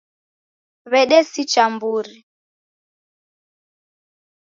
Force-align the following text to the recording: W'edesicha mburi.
W'edesicha 0.91 1.63
mburi. 1.73 2.17